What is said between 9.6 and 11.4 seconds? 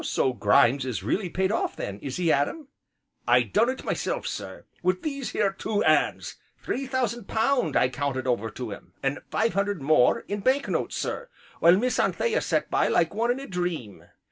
more in banknotes, sir,